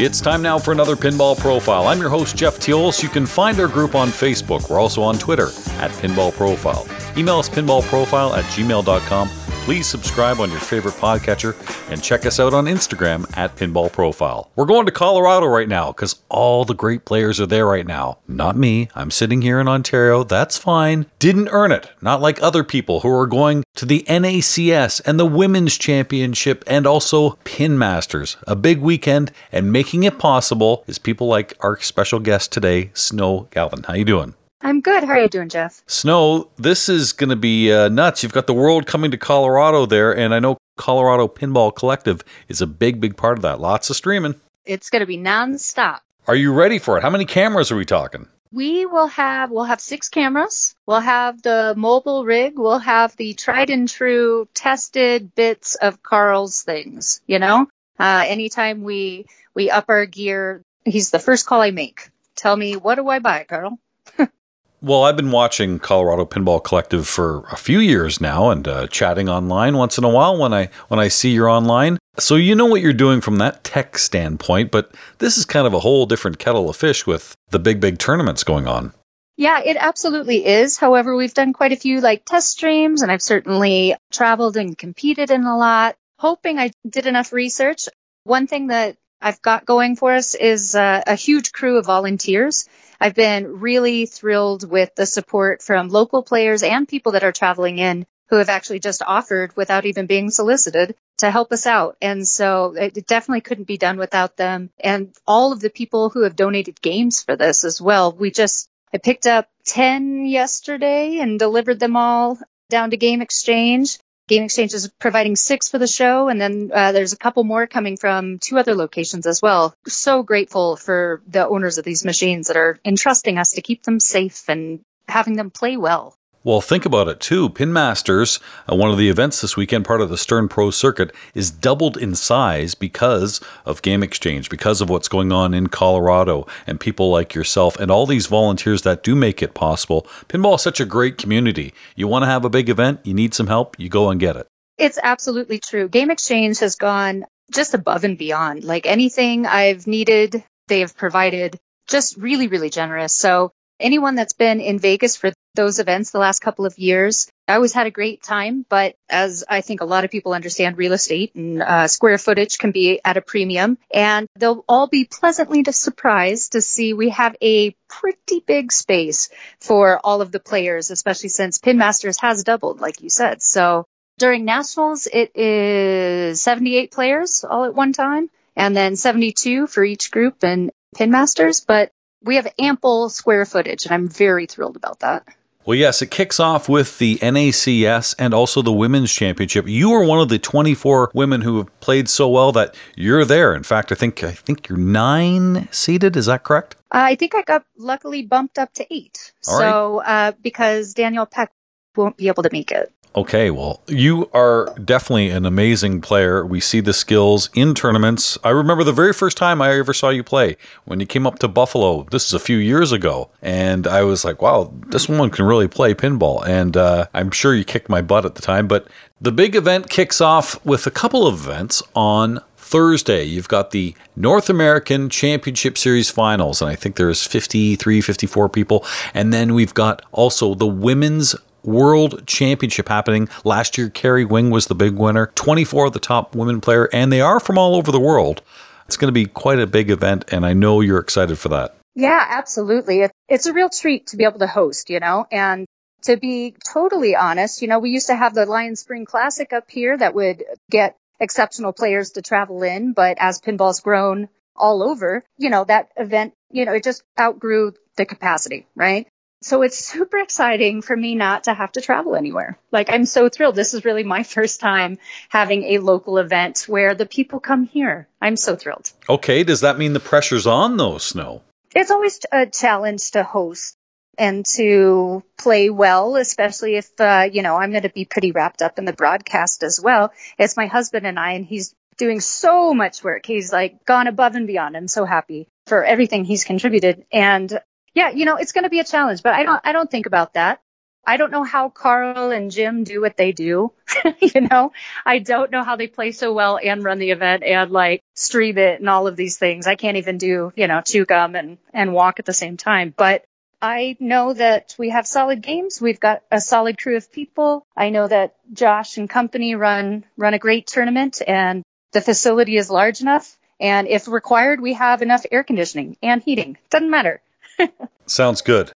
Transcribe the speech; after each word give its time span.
It's 0.00 0.20
time 0.20 0.42
now 0.42 0.60
for 0.60 0.70
another 0.70 0.94
Pinball 0.94 1.36
Profile. 1.36 1.88
I'm 1.88 1.98
your 1.98 2.08
host, 2.08 2.36
Jeff 2.36 2.60
Teolis. 2.60 3.02
You 3.02 3.08
can 3.08 3.26
find 3.26 3.58
our 3.58 3.66
group 3.66 3.96
on 3.96 4.10
Facebook. 4.10 4.70
We're 4.70 4.78
also 4.78 5.02
on 5.02 5.18
Twitter 5.18 5.48
at 5.80 5.90
Pinball 5.90 6.32
Profile. 6.32 6.86
Email 7.16 7.40
us 7.40 7.48
pinballprofile 7.48 8.38
at 8.38 8.44
gmail.com 8.44 9.28
please 9.68 9.86
subscribe 9.86 10.40
on 10.40 10.50
your 10.50 10.60
favorite 10.60 10.94
podcatcher 10.94 11.54
and 11.90 12.02
check 12.02 12.24
us 12.24 12.40
out 12.40 12.54
on 12.54 12.64
Instagram 12.64 13.30
at 13.36 13.54
Pinball 13.54 13.92
Profile. 13.92 14.50
We're 14.56 14.64
going 14.64 14.86
to 14.86 14.92
Colorado 14.92 15.44
right 15.44 15.68
now 15.68 15.92
because 15.92 16.22
all 16.30 16.64
the 16.64 16.72
great 16.72 17.04
players 17.04 17.38
are 17.38 17.44
there 17.44 17.66
right 17.66 17.86
now. 17.86 18.16
Not 18.26 18.56
me. 18.56 18.88
I'm 18.94 19.10
sitting 19.10 19.42
here 19.42 19.60
in 19.60 19.68
Ontario. 19.68 20.24
That's 20.24 20.56
fine. 20.56 21.04
Didn't 21.18 21.50
earn 21.52 21.70
it. 21.70 21.90
Not 22.00 22.22
like 22.22 22.42
other 22.42 22.64
people 22.64 23.00
who 23.00 23.10
are 23.10 23.26
going 23.26 23.62
to 23.74 23.84
the 23.84 24.06
NACS 24.08 25.02
and 25.04 25.20
the 25.20 25.26
Women's 25.26 25.76
Championship 25.76 26.64
and 26.66 26.86
also 26.86 27.32
Pin 27.44 27.76
Masters. 27.76 28.38
A 28.46 28.56
big 28.56 28.80
weekend 28.80 29.32
and 29.52 29.70
making 29.70 30.02
it 30.02 30.18
possible 30.18 30.82
is 30.86 30.98
people 30.98 31.26
like 31.26 31.52
our 31.60 31.78
special 31.80 32.20
guest 32.20 32.52
today, 32.52 32.90
Snow 32.94 33.48
Galvin. 33.50 33.82
How 33.82 33.92
you 33.92 34.06
doing? 34.06 34.34
I'm 34.60 34.80
good. 34.80 35.04
How 35.04 35.12
are 35.12 35.22
you 35.22 35.28
doing, 35.28 35.48
Jeff? 35.48 35.82
Snow, 35.86 36.50
this 36.56 36.88
is 36.88 37.12
going 37.12 37.30
to 37.30 37.36
be 37.36 37.72
uh, 37.72 37.88
nuts. 37.88 38.22
You've 38.22 38.32
got 38.32 38.46
the 38.46 38.54
world 38.54 38.86
coming 38.86 39.10
to 39.12 39.16
Colorado 39.16 39.86
there, 39.86 40.16
and 40.16 40.34
I 40.34 40.40
know 40.40 40.58
Colorado 40.76 41.28
Pinball 41.28 41.74
Collective 41.74 42.22
is 42.48 42.60
a 42.60 42.66
big, 42.66 43.00
big 43.00 43.16
part 43.16 43.38
of 43.38 43.42
that. 43.42 43.60
Lots 43.60 43.88
of 43.88 43.96
streaming. 43.96 44.34
It's 44.64 44.90
going 44.90 45.00
to 45.00 45.06
be 45.06 45.16
nonstop. 45.16 46.00
Are 46.26 46.34
you 46.34 46.52
ready 46.52 46.78
for 46.78 46.98
it? 46.98 47.02
How 47.02 47.10
many 47.10 47.24
cameras 47.24 47.70
are 47.70 47.76
we 47.76 47.84
talking? 47.84 48.28
We 48.50 48.86
will 48.86 49.08
have 49.08 49.50
we'll 49.50 49.64
have 49.64 49.80
six 49.80 50.08
cameras. 50.08 50.74
We'll 50.86 51.00
have 51.00 51.40
the 51.42 51.74
mobile 51.76 52.24
rig. 52.24 52.58
We'll 52.58 52.78
have 52.78 53.14
the 53.16 53.34
tried 53.34 53.70
and 53.70 53.88
true 53.88 54.48
tested 54.54 55.34
bits 55.34 55.74
of 55.74 56.02
Karl's 56.02 56.62
things. 56.62 57.20
You 57.26 57.38
know, 57.38 57.68
uh, 57.98 58.24
anytime 58.26 58.82
we 58.82 59.26
we 59.54 59.70
up 59.70 59.86
our 59.88 60.06
gear, 60.06 60.62
he's 60.84 61.10
the 61.10 61.18
first 61.18 61.46
call 61.46 61.60
I 61.60 61.70
make. 61.70 62.10
Tell 62.36 62.56
me 62.56 62.76
what 62.76 62.94
do 62.94 63.08
I 63.08 63.18
buy, 63.18 63.44
Karl? 63.44 63.78
Well, 64.80 65.02
I've 65.02 65.16
been 65.16 65.32
watching 65.32 65.80
Colorado 65.80 66.24
Pinball 66.24 66.62
Collective 66.62 67.08
for 67.08 67.40
a 67.50 67.56
few 67.56 67.80
years 67.80 68.20
now, 68.20 68.50
and 68.50 68.66
uh, 68.68 68.86
chatting 68.86 69.28
online 69.28 69.76
once 69.76 69.98
in 69.98 70.04
a 70.04 70.08
while 70.08 70.38
when 70.38 70.54
I 70.54 70.70
when 70.86 71.00
I 71.00 71.08
see 71.08 71.30
you're 71.30 71.48
online. 71.48 71.98
So 72.18 72.36
you 72.36 72.54
know 72.54 72.66
what 72.66 72.80
you're 72.80 72.92
doing 72.92 73.20
from 73.20 73.36
that 73.36 73.64
tech 73.64 73.98
standpoint, 73.98 74.70
but 74.70 74.94
this 75.18 75.36
is 75.36 75.44
kind 75.44 75.66
of 75.66 75.74
a 75.74 75.80
whole 75.80 76.06
different 76.06 76.38
kettle 76.38 76.70
of 76.70 76.76
fish 76.76 77.06
with 77.06 77.34
the 77.50 77.58
big 77.58 77.80
big 77.80 77.98
tournaments 77.98 78.44
going 78.44 78.68
on. 78.68 78.92
Yeah, 79.36 79.60
it 79.64 79.76
absolutely 79.78 80.46
is. 80.46 80.76
However, 80.76 81.16
we've 81.16 81.34
done 81.34 81.52
quite 81.52 81.72
a 81.72 81.76
few 81.76 82.00
like 82.00 82.24
test 82.24 82.50
streams, 82.50 83.02
and 83.02 83.10
I've 83.10 83.22
certainly 83.22 83.96
traveled 84.12 84.56
and 84.56 84.78
competed 84.78 85.30
in 85.30 85.44
a 85.44 85.58
lot. 85.58 85.96
Hoping 86.20 86.58
I 86.58 86.70
did 86.88 87.06
enough 87.06 87.32
research. 87.32 87.88
One 88.22 88.46
thing 88.46 88.68
that 88.68 88.96
I've 89.20 89.42
got 89.42 89.66
going 89.66 89.96
for 89.96 90.12
us 90.12 90.34
is 90.34 90.74
uh, 90.74 91.02
a 91.06 91.14
huge 91.14 91.52
crew 91.52 91.78
of 91.78 91.86
volunteers. 91.86 92.68
I've 93.00 93.14
been 93.14 93.60
really 93.60 94.06
thrilled 94.06 94.68
with 94.68 94.94
the 94.94 95.06
support 95.06 95.62
from 95.62 95.88
local 95.88 96.22
players 96.22 96.62
and 96.62 96.88
people 96.88 97.12
that 97.12 97.24
are 97.24 97.32
traveling 97.32 97.78
in 97.78 98.06
who 98.28 98.36
have 98.36 98.48
actually 98.48 98.80
just 98.80 99.02
offered 99.04 99.56
without 99.56 99.86
even 99.86 100.06
being 100.06 100.30
solicited 100.30 100.94
to 101.18 101.30
help 101.30 101.52
us 101.52 101.66
out. 101.66 101.96
And 102.02 102.26
so 102.26 102.74
it 102.76 103.06
definitely 103.06 103.40
couldn't 103.40 103.66
be 103.66 103.78
done 103.78 103.98
without 103.98 104.36
them. 104.36 104.70
And 104.78 105.14
all 105.26 105.52
of 105.52 105.60
the 105.60 105.70
people 105.70 106.10
who 106.10 106.22
have 106.22 106.36
donated 106.36 106.80
games 106.80 107.22
for 107.22 107.36
this 107.36 107.64
as 107.64 107.80
well. 107.80 108.12
We 108.12 108.30
just, 108.30 108.68
I 108.92 108.98
picked 108.98 109.26
up 109.26 109.48
10 109.64 110.26
yesterday 110.26 111.18
and 111.18 111.38
delivered 111.38 111.80
them 111.80 111.96
all 111.96 112.38
down 112.68 112.90
to 112.90 112.96
Game 112.96 113.22
Exchange. 113.22 113.98
Game 114.28 114.44
Exchange 114.44 114.74
is 114.74 114.88
providing 115.00 115.36
six 115.36 115.68
for 115.68 115.78
the 115.78 115.86
show, 115.86 116.28
and 116.28 116.40
then 116.40 116.70
uh, 116.72 116.92
there's 116.92 117.14
a 117.14 117.18
couple 117.18 117.44
more 117.44 117.66
coming 117.66 117.96
from 117.96 118.38
two 118.38 118.58
other 118.58 118.74
locations 118.74 119.26
as 119.26 119.42
well. 119.42 119.74
So 119.86 120.22
grateful 120.22 120.76
for 120.76 121.22
the 121.26 121.48
owners 121.48 121.78
of 121.78 121.84
these 121.84 122.04
machines 122.04 122.48
that 122.48 122.56
are 122.56 122.78
entrusting 122.84 123.38
us 123.38 123.52
to 123.52 123.62
keep 123.62 123.82
them 123.82 123.98
safe 123.98 124.48
and 124.48 124.80
having 125.08 125.34
them 125.34 125.50
play 125.50 125.76
well. 125.76 126.14
Well, 126.48 126.62
think 126.62 126.86
about 126.86 127.08
it 127.08 127.20
too. 127.20 127.50
Pin 127.50 127.74
Masters, 127.74 128.40
uh, 128.72 128.74
one 128.74 128.90
of 128.90 128.96
the 128.96 129.10
events 129.10 129.42
this 129.42 129.54
weekend, 129.54 129.84
part 129.84 130.00
of 130.00 130.08
the 130.08 130.16
Stern 130.16 130.48
Pro 130.48 130.70
circuit, 130.70 131.14
is 131.34 131.50
doubled 131.50 131.98
in 131.98 132.14
size 132.14 132.74
because 132.74 133.42
of 133.66 133.82
Game 133.82 134.02
Exchange, 134.02 134.48
because 134.48 134.80
of 134.80 134.88
what's 134.88 135.08
going 135.08 135.30
on 135.30 135.52
in 135.52 135.66
Colorado, 135.66 136.46
and 136.66 136.80
people 136.80 137.10
like 137.10 137.34
yourself, 137.34 137.78
and 137.78 137.90
all 137.90 138.06
these 138.06 138.28
volunteers 138.28 138.80
that 138.80 139.02
do 139.02 139.14
make 139.14 139.42
it 139.42 139.52
possible. 139.52 140.06
Pinball 140.26 140.54
is 140.54 140.62
such 140.62 140.80
a 140.80 140.86
great 140.86 141.18
community. 141.18 141.74
You 141.94 142.08
want 142.08 142.22
to 142.22 142.28
have 142.28 142.46
a 142.46 142.48
big 142.48 142.70
event, 142.70 143.00
you 143.04 143.12
need 143.12 143.34
some 143.34 143.48
help, 143.48 143.78
you 143.78 143.90
go 143.90 144.08
and 144.08 144.18
get 144.18 144.34
it. 144.36 144.46
It's 144.78 144.98
absolutely 145.02 145.58
true. 145.58 145.86
Game 145.86 146.10
Exchange 146.10 146.60
has 146.60 146.76
gone 146.76 147.26
just 147.52 147.74
above 147.74 148.04
and 148.04 148.16
beyond. 148.16 148.64
Like 148.64 148.86
anything 148.86 149.44
I've 149.44 149.86
needed, 149.86 150.42
they 150.68 150.80
have 150.80 150.96
provided 150.96 151.58
just 151.88 152.16
really, 152.16 152.48
really 152.48 152.70
generous. 152.70 153.14
So 153.14 153.52
anyone 153.80 154.14
that's 154.14 154.32
been 154.32 154.60
in 154.60 154.78
Vegas 154.78 155.16
for 155.16 155.32
those 155.54 155.78
events 155.78 156.10
the 156.10 156.18
last 156.18 156.40
couple 156.40 156.66
of 156.66 156.78
years, 156.78 157.28
I 157.48 157.54
always 157.54 157.72
had 157.72 157.86
a 157.86 157.90
great 157.90 158.22
time. 158.22 158.64
But 158.68 158.94
as 159.08 159.44
I 159.48 159.60
think 159.60 159.80
a 159.80 159.86
lot 159.86 160.04
of 160.04 160.10
people 160.10 160.32
understand, 160.32 160.78
real 160.78 160.92
estate 160.92 161.34
and 161.34 161.62
uh, 161.62 161.88
square 161.88 162.18
footage 162.18 162.58
can 162.58 162.70
be 162.70 163.00
at 163.04 163.16
a 163.16 163.22
premium, 163.22 163.78
and 163.92 164.28
they'll 164.36 164.64
all 164.68 164.86
be 164.86 165.04
pleasantly 165.04 165.64
surprised 165.70 166.52
to 166.52 166.60
see 166.60 166.92
we 166.92 167.10
have 167.10 167.36
a 167.42 167.74
pretty 167.88 168.40
big 168.46 168.72
space 168.72 169.30
for 169.60 170.00
all 170.04 170.22
of 170.22 170.32
the 170.32 170.40
players, 170.40 170.90
especially 170.90 171.28
since 171.30 171.58
Pin 171.58 171.78
Masters 171.78 172.18
has 172.20 172.44
doubled, 172.44 172.80
like 172.80 173.00
you 173.00 173.10
said. 173.10 173.42
So 173.42 173.86
during 174.18 174.44
nationals, 174.44 175.06
it 175.06 175.36
is 175.36 176.42
78 176.42 176.92
players 176.92 177.44
all 177.48 177.64
at 177.64 177.74
one 177.74 177.92
time, 177.92 178.30
and 178.56 178.76
then 178.76 178.96
72 178.96 179.66
for 179.66 179.84
each 179.84 180.10
group 180.10 180.42
and 180.42 180.70
Pin 180.96 181.10
Masters. 181.10 181.60
But 181.60 181.92
we 182.22 182.36
have 182.36 182.52
ample 182.58 183.08
square 183.08 183.44
footage, 183.44 183.84
and 183.84 183.92
I'm 183.94 184.08
very 184.08 184.46
thrilled 184.46 184.76
about 184.76 185.00
that. 185.00 185.26
Well, 185.68 185.76
yes, 185.76 186.00
it 186.00 186.10
kicks 186.10 186.40
off 186.40 186.66
with 186.66 186.96
the 186.96 187.16
NACS 187.16 188.14
and 188.18 188.32
also 188.32 188.62
the 188.62 188.72
Women's 188.72 189.12
Championship. 189.12 189.68
You 189.68 189.92
are 189.92 190.02
one 190.02 190.18
of 190.18 190.30
the 190.30 190.38
24 190.38 191.10
women 191.12 191.42
who 191.42 191.58
have 191.58 191.80
played 191.80 192.08
so 192.08 192.26
well 192.26 192.52
that 192.52 192.74
you're 192.96 193.26
there. 193.26 193.54
In 193.54 193.64
fact, 193.64 193.92
I 193.92 193.94
think 193.94 194.24
I 194.24 194.32
think 194.32 194.66
you're 194.68 194.78
nine 194.78 195.68
seated. 195.70 196.16
Is 196.16 196.24
that 196.24 196.42
correct? 196.42 196.76
I 196.90 197.16
think 197.16 197.34
I 197.34 197.42
got 197.42 197.66
luckily 197.76 198.22
bumped 198.22 198.58
up 198.58 198.72
to 198.74 198.86
eight. 198.90 199.34
All 199.46 199.58
so 199.58 199.98
right. 199.98 200.28
uh, 200.28 200.32
because 200.40 200.94
Daniel 200.94 201.26
Peck 201.26 201.52
won't 201.96 202.16
be 202.16 202.28
able 202.28 202.44
to 202.44 202.50
make 202.50 202.72
it. 202.72 202.90
Okay, 203.16 203.50
well, 203.50 203.80
you 203.88 204.30
are 204.32 204.72
definitely 204.84 205.30
an 205.30 205.46
amazing 205.46 206.00
player. 206.00 206.44
We 206.44 206.60
see 206.60 206.80
the 206.80 206.92
skills 206.92 207.48
in 207.54 207.74
tournaments. 207.74 208.38
I 208.44 208.50
remember 208.50 208.84
the 208.84 208.92
very 208.92 209.12
first 209.12 209.36
time 209.36 209.62
I 209.62 209.76
ever 209.78 209.92
saw 209.92 210.10
you 210.10 210.22
play 210.22 210.56
when 210.84 211.00
you 211.00 211.06
came 211.06 211.26
up 211.26 211.38
to 211.40 211.48
Buffalo. 211.48 212.06
This 212.10 212.26
is 212.26 212.34
a 212.34 212.38
few 212.38 212.58
years 212.58 212.92
ago. 212.92 213.30
And 213.40 213.86
I 213.86 214.02
was 214.02 214.24
like, 214.24 214.42
wow, 214.42 214.72
this 214.88 215.08
woman 215.08 215.30
can 215.30 215.46
really 215.46 215.68
play 215.68 215.94
pinball. 215.94 216.46
And 216.46 216.76
uh, 216.76 217.06
I'm 217.14 217.30
sure 217.30 217.54
you 217.54 217.64
kicked 217.64 217.88
my 217.88 218.02
butt 218.02 218.24
at 218.24 218.34
the 218.34 218.42
time. 218.42 218.68
But 218.68 218.86
the 219.20 219.32
big 219.32 219.56
event 219.56 219.88
kicks 219.88 220.20
off 220.20 220.64
with 220.64 220.86
a 220.86 220.90
couple 220.90 221.26
of 221.26 221.34
events 221.34 221.82
on 221.96 222.40
Thursday, 222.68 223.24
you've 223.24 223.48
got 223.48 223.70
the 223.70 223.94
North 224.14 224.50
American 224.50 225.08
Championship 225.08 225.78
Series 225.78 226.10
finals, 226.10 226.60
and 226.60 226.70
I 226.70 226.74
think 226.74 226.96
there's 226.96 227.26
53, 227.26 228.02
54 228.02 228.50
people. 228.50 228.84
And 229.14 229.32
then 229.32 229.54
we've 229.54 229.72
got 229.72 230.02
also 230.12 230.54
the 230.54 230.66
Women's 230.66 231.34
World 231.62 232.26
Championship 232.26 232.88
happening. 232.88 233.28
Last 233.44 233.78
year, 233.78 233.88
Kerry 233.90 234.24
Wing 234.24 234.50
was 234.50 234.66
the 234.66 234.74
big 234.74 234.94
winner, 234.94 235.26
24 235.34 235.86
of 235.86 235.92
the 235.92 235.98
top 235.98 236.34
women 236.34 236.60
player, 236.60 236.88
and 236.92 237.12
they 237.12 237.20
are 237.20 237.40
from 237.40 237.58
all 237.58 237.76
over 237.76 237.92
the 237.92 238.00
world. 238.00 238.42
It's 238.86 238.96
going 238.96 239.08
to 239.08 239.12
be 239.12 239.26
quite 239.26 239.58
a 239.58 239.66
big 239.66 239.90
event, 239.90 240.24
and 240.32 240.46
I 240.46 240.54
know 240.54 240.80
you're 240.80 240.98
excited 240.98 241.38
for 241.38 241.50
that. 241.50 241.76
Yeah, 241.94 242.24
absolutely. 242.28 243.06
It's 243.28 243.46
a 243.46 243.52
real 243.52 243.68
treat 243.68 244.08
to 244.08 244.16
be 244.16 244.24
able 244.24 244.38
to 244.38 244.46
host, 244.46 244.88
you 244.88 245.00
know, 245.00 245.26
and 245.30 245.66
to 246.02 246.16
be 246.16 246.54
totally 246.72 247.16
honest, 247.16 247.60
you 247.60 247.68
know, 247.68 247.80
we 247.80 247.90
used 247.90 248.06
to 248.06 248.16
have 248.16 248.34
the 248.34 248.46
Lion 248.46 248.76
Spring 248.76 249.04
Classic 249.04 249.52
up 249.52 249.70
here 249.70 249.96
that 249.96 250.14
would 250.14 250.44
get 250.70 250.96
exceptional 251.20 251.72
players 251.72 252.12
to 252.12 252.22
travel 252.22 252.62
in, 252.62 252.92
but 252.92 253.18
as 253.20 253.40
pinball's 253.40 253.80
grown 253.80 254.28
all 254.54 254.82
over, 254.82 255.24
you 255.38 255.50
know, 255.50 255.64
that 255.64 255.88
event, 255.96 256.34
you 256.50 256.64
know, 256.64 256.72
it 256.72 256.84
just 256.84 257.02
outgrew 257.18 257.72
the 257.96 258.06
capacity, 258.06 258.66
right? 258.74 259.08
So 259.40 259.62
it's 259.62 259.78
super 259.78 260.18
exciting 260.18 260.82
for 260.82 260.96
me 260.96 261.14
not 261.14 261.44
to 261.44 261.54
have 261.54 261.72
to 261.72 261.80
travel 261.80 262.16
anywhere. 262.16 262.58
Like 262.72 262.90
I'm 262.90 263.04
so 263.04 263.28
thrilled. 263.28 263.54
This 263.54 263.74
is 263.74 263.84
really 263.84 264.02
my 264.02 264.22
first 264.34 264.60
time 264.60 264.98
having 265.28 265.64
a 265.64 265.78
local 265.78 266.18
event 266.18 266.64
where 266.66 266.94
the 266.94 267.06
people 267.06 267.40
come 267.40 267.64
here. 267.64 268.08
I'm 268.20 268.36
so 268.36 268.56
thrilled. 268.56 268.92
Okay. 269.08 269.44
Does 269.44 269.60
that 269.60 269.78
mean 269.78 269.92
the 269.92 270.00
pressure's 270.00 270.46
on 270.46 270.76
though, 270.76 270.98
Snow? 270.98 271.42
It's 271.74 271.90
always 271.90 272.20
a 272.32 272.46
challenge 272.46 273.12
to 273.12 273.22
host 273.22 273.76
and 274.16 274.44
to 274.44 275.22
play 275.38 275.70
well, 275.70 276.16
especially 276.16 276.74
if, 276.74 276.88
uh, 277.00 277.28
you 277.30 277.42
know, 277.42 277.56
I'm 277.56 277.70
going 277.70 277.84
to 277.84 277.88
be 277.88 278.04
pretty 278.04 278.32
wrapped 278.32 278.62
up 278.62 278.78
in 278.78 278.84
the 278.84 278.92
broadcast 278.92 279.62
as 279.62 279.80
well. 279.80 280.12
It's 280.38 280.56
my 280.56 280.66
husband 280.66 281.06
and 281.06 281.20
I, 281.20 281.32
and 281.32 281.44
he's 281.44 281.74
doing 281.98 282.20
so 282.20 282.74
much 282.74 283.04
work. 283.04 283.26
He's 283.26 283.52
like 283.52 283.84
gone 283.84 284.08
above 284.08 284.34
and 284.34 284.46
beyond. 284.46 284.76
I'm 284.76 284.88
so 284.88 285.04
happy 285.04 285.48
for 285.66 285.84
everything 285.84 286.24
he's 286.24 286.44
contributed. 286.44 287.04
And 287.12 287.60
yeah, 287.98 288.10
you 288.10 288.26
know, 288.26 288.36
it's 288.36 288.52
going 288.52 288.62
to 288.62 288.70
be 288.70 288.78
a 288.78 288.84
challenge, 288.84 289.24
but 289.24 289.34
I 289.34 289.42
don't, 289.42 289.60
I 289.64 289.72
don't 289.72 289.90
think 289.90 290.06
about 290.06 290.34
that. 290.34 290.62
I 291.04 291.16
don't 291.16 291.32
know 291.32 291.42
how 291.42 291.68
Karl 291.68 292.30
and 292.30 292.52
Jim 292.52 292.84
do 292.84 293.00
what 293.00 293.16
they 293.16 293.32
do. 293.32 293.72
you 294.20 294.42
know, 294.42 294.70
I 295.04 295.18
don't 295.18 295.50
know 295.50 295.64
how 295.64 295.74
they 295.74 295.88
play 295.88 296.12
so 296.12 296.32
well 296.32 296.60
and 296.62 296.84
run 296.84 297.00
the 297.00 297.10
event 297.10 297.42
and 297.42 297.72
like 297.72 298.02
stream 298.14 298.56
it 298.56 298.78
and 298.78 298.88
all 298.88 299.08
of 299.08 299.16
these 299.16 299.36
things. 299.36 299.66
I 299.66 299.74
can't 299.74 299.96
even 299.96 300.16
do, 300.16 300.52
you 300.54 300.68
know, 300.68 300.80
chew 300.80 301.06
gum 301.06 301.34
and, 301.34 301.58
and 301.74 301.92
walk 301.92 302.20
at 302.20 302.24
the 302.24 302.32
same 302.32 302.56
time. 302.56 302.94
But 302.96 303.24
I 303.60 303.96
know 303.98 304.32
that 304.32 304.76
we 304.78 304.90
have 304.90 305.08
solid 305.08 305.42
games. 305.42 305.80
We've 305.80 305.98
got 305.98 306.22
a 306.30 306.40
solid 306.40 306.80
crew 306.80 306.96
of 306.96 307.10
people. 307.10 307.66
I 307.76 307.90
know 307.90 308.06
that 308.06 308.36
Josh 308.52 308.96
and 308.96 309.10
company 309.10 309.56
run, 309.56 310.04
run 310.16 310.34
a 310.34 310.38
great 310.38 310.68
tournament 310.68 311.20
and 311.26 311.64
the 311.92 312.00
facility 312.00 312.58
is 312.58 312.70
large 312.70 313.00
enough. 313.00 313.36
And 313.58 313.88
if 313.88 314.06
required, 314.06 314.60
we 314.60 314.74
have 314.74 315.02
enough 315.02 315.26
air 315.32 315.42
conditioning 315.42 315.96
and 316.00 316.22
heating. 316.22 316.58
Doesn't 316.70 316.90
matter. 316.90 317.20
Sounds 318.06 318.40
good. 318.42 318.72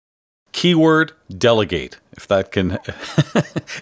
Keyword 0.52 1.12
delegate. 1.36 1.98
If 2.12 2.26
that 2.28 2.50
can, 2.52 2.72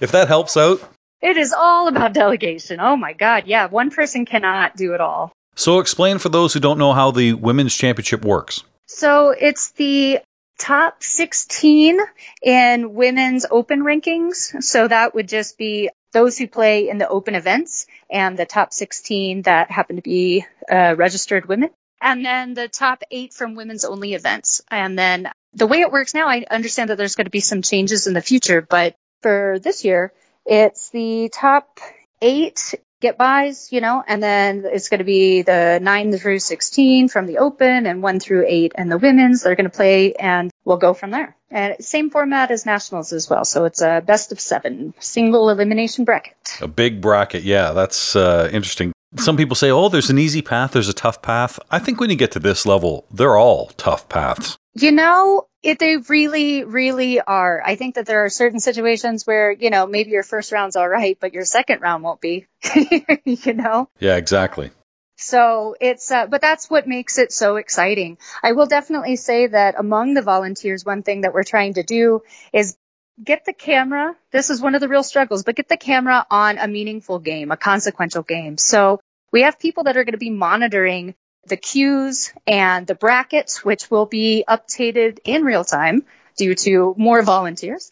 if 0.00 0.12
that 0.12 0.28
helps 0.28 0.56
out. 0.56 0.80
It 1.20 1.36
is 1.36 1.52
all 1.52 1.88
about 1.88 2.12
delegation. 2.12 2.78
Oh 2.80 2.96
my 2.96 3.12
God. 3.12 3.44
Yeah. 3.46 3.66
One 3.66 3.90
person 3.90 4.24
cannot 4.24 4.76
do 4.76 4.94
it 4.94 5.00
all. 5.00 5.32
So 5.56 5.80
explain 5.80 6.18
for 6.18 6.28
those 6.28 6.52
who 6.54 6.60
don't 6.60 6.78
know 6.78 6.92
how 6.92 7.10
the 7.10 7.32
women's 7.32 7.74
championship 7.74 8.24
works. 8.24 8.62
So 8.86 9.30
it's 9.30 9.72
the 9.72 10.20
top 10.58 11.02
16 11.02 11.98
in 12.42 12.94
women's 12.94 13.46
open 13.50 13.80
rankings. 13.82 14.62
So 14.62 14.86
that 14.86 15.14
would 15.14 15.28
just 15.28 15.58
be 15.58 15.90
those 16.12 16.38
who 16.38 16.46
play 16.48 16.88
in 16.88 16.98
the 16.98 17.08
open 17.08 17.34
events 17.34 17.86
and 18.10 18.38
the 18.38 18.46
top 18.46 18.72
16 18.72 19.42
that 19.42 19.70
happen 19.70 19.96
to 19.96 20.02
be 20.02 20.44
uh, 20.70 20.94
registered 20.96 21.46
women. 21.46 21.70
And 22.00 22.24
then 22.24 22.54
the 22.54 22.68
top 22.68 23.02
eight 23.10 23.34
from 23.34 23.54
women's 23.54 23.84
only 23.84 24.14
events. 24.14 24.60
And 24.70 24.98
then 24.98 25.30
the 25.54 25.66
way 25.66 25.80
it 25.80 25.90
works 25.90 26.14
now, 26.14 26.28
I 26.28 26.44
understand 26.50 26.90
that 26.90 26.96
there's 26.96 27.16
going 27.16 27.26
to 27.26 27.30
be 27.30 27.40
some 27.40 27.62
changes 27.62 28.06
in 28.06 28.14
the 28.14 28.20
future, 28.20 28.60
but 28.60 28.94
for 29.22 29.58
this 29.60 29.84
year, 29.84 30.12
it's 30.46 30.90
the 30.90 31.30
top 31.32 31.80
eight 32.22 32.74
get 33.00 33.16
buys, 33.16 33.72
you 33.72 33.80
know, 33.80 34.02
and 34.06 34.22
then 34.22 34.64
it's 34.64 34.88
going 34.88 34.98
to 34.98 35.04
be 35.04 35.42
the 35.42 35.78
nine 35.80 36.16
through 36.16 36.40
16 36.40 37.08
from 37.08 37.26
the 37.26 37.38
open 37.38 37.86
and 37.86 38.02
one 38.02 38.18
through 38.18 38.44
eight 38.46 38.72
and 38.74 38.90
the 38.90 38.98
women's. 38.98 39.42
They're 39.42 39.54
going 39.54 39.70
to 39.70 39.76
play 39.76 40.14
and 40.14 40.50
we'll 40.64 40.78
go 40.78 40.94
from 40.94 41.10
there. 41.10 41.36
And 41.50 41.76
same 41.82 42.10
format 42.10 42.50
as 42.50 42.66
nationals 42.66 43.12
as 43.12 43.30
well. 43.30 43.44
So 43.44 43.64
it's 43.64 43.80
a 43.80 44.02
best 44.04 44.32
of 44.32 44.40
seven 44.40 44.94
single 44.98 45.48
elimination 45.48 46.04
bracket. 46.04 46.34
A 46.60 46.68
big 46.68 47.00
bracket. 47.00 47.42
Yeah, 47.42 47.72
that's 47.72 48.16
uh, 48.16 48.50
interesting. 48.52 48.92
Some 49.16 49.37
people 49.37 49.56
say, 49.56 49.70
oh, 49.70 49.88
there's 49.88 50.10
an 50.10 50.19
easy 50.19 50.43
path, 50.43 50.72
there's 50.72 50.88
a 50.88 50.94
tough 50.94 51.22
path. 51.22 51.58
I 51.70 51.78
think 51.78 51.99
when 51.99 52.10
you 52.10 52.16
get 52.16 52.32
to 52.32 52.38
this 52.38 52.66
level, 52.66 53.06
they're 53.10 53.38
all 53.38 53.69
tough 53.76 54.08
paths. 54.08 54.58
You 54.75 54.93
know, 54.93 55.49
it, 55.62 55.78
they 55.78 55.96
really, 55.96 56.64
really 56.64 57.20
are. 57.20 57.62
I 57.64 57.76
think 57.76 57.94
that 57.94 58.06
there 58.06 58.25
are 58.25 58.28
certain 58.28 58.60
situations 58.60 59.26
where, 59.26 59.50
you 59.50 59.70
know, 59.70 59.87
maybe 59.87 60.10
your 60.10 60.22
first 60.22 60.52
round's 60.52 60.76
all 60.76 60.88
right, 60.88 61.16
but 61.19 61.32
your 61.32 61.44
second 61.44 61.81
round 61.81 62.05
won't 62.05 62.20
be, 62.20 62.46
you 63.25 63.55
know? 63.55 63.88
Yeah, 63.99 64.16
exactly. 64.16 64.70
So 65.16 65.75
it's, 65.81 66.12
uh, 66.12 66.26
but 66.26 66.40
that's 66.40 66.70
what 66.70 66.87
makes 66.87 67.19
it 67.19 67.32
so 67.32 67.56
exciting. 67.56 68.19
I 68.43 68.52
will 68.52 68.66
definitely 68.66 69.16
say 69.16 69.49
that 69.49 69.75
among 69.76 70.14
the 70.14 70.22
volunteers, 70.22 70.84
one 70.84 71.02
thing 71.02 71.22
that 71.22 71.34
we're 71.34 71.44
trying 71.44 71.75
to 71.75 71.82
do 71.82 72.22
is 72.52 72.76
get 73.23 73.44
the 73.44 73.53
camera. 73.53 74.15
This 74.31 74.50
is 74.50 74.61
one 74.61 74.75
of 74.75 74.81
the 74.81 74.88
real 74.88 75.03
struggles, 75.03 75.44
but 75.44 75.56
get 75.56 75.69
the 75.69 75.76
camera 75.76 76.26
on 76.31 76.59
a 76.59 76.69
meaningful 76.69 77.19
game, 77.19 77.50
a 77.50 77.56
consequential 77.56 78.23
game. 78.23 78.59
So 78.59 79.00
we 79.32 79.43
have 79.43 79.59
people 79.59 79.85
that 79.85 79.97
are 79.97 80.05
going 80.05 80.12
to 80.12 80.19
be 80.19 80.31
monitoring 80.31 81.15
the 81.47 81.56
cues 81.56 82.32
and 82.47 82.87
the 82.87 82.94
brackets, 82.94 83.65
which 83.65 83.91
will 83.91 84.06
be 84.06 84.44
updated 84.49 85.19
in 85.25 85.44
real 85.44 85.65
time 85.65 86.05
due 86.37 86.55
to 86.55 86.94
more 86.97 87.23
volunteers 87.23 87.91